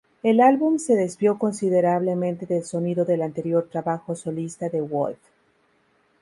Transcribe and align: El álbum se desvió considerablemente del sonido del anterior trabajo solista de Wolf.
El 0.23 0.41
álbum 0.41 0.79
se 0.79 0.95
desvió 0.95 1.37
considerablemente 1.37 2.47
del 2.47 2.63
sonido 2.63 3.05
del 3.05 3.21
anterior 3.21 3.69
trabajo 3.71 4.15
solista 4.15 4.67
de 4.67 4.81
Wolf. 4.81 5.19